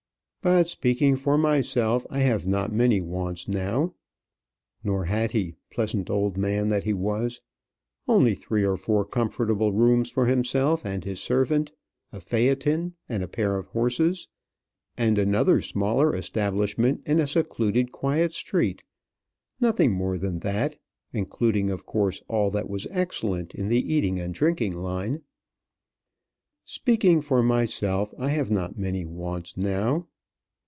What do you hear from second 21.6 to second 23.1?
of course all that was